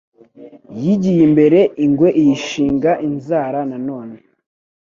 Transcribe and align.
yigiye 0.81 1.21
imbere 1.29 1.59
ingwe 1.85 2.09
iyishinga 2.21 2.91
inzara 3.07 3.59
na 3.69 3.77
none 3.87 4.17